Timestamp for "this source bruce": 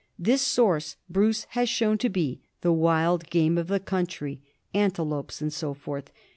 0.17-1.43